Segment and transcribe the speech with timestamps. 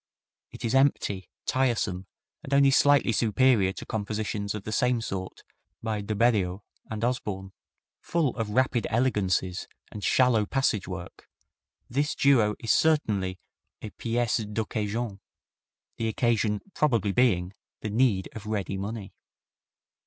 [0.49, 2.07] It is empty, tiresome
[2.41, 5.43] and only slightly superior to compositions of the same sort
[5.83, 7.53] by De Beriot and Osborne.
[8.01, 11.27] Full of rapid elegancies and shallow passage work,
[11.87, 13.37] this duo is certainly
[13.83, 15.19] a piece d'occasion
[15.97, 19.13] the occasion probably being the need of ready money.